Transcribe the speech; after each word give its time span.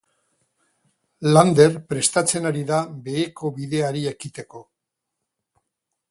Lander 1.33 1.75
prestatzen 1.91 2.49
ari 2.51 2.63
da 2.71 2.79
beheko 3.09 3.51
bideari 3.59 4.01
ekiteko. 4.13 4.63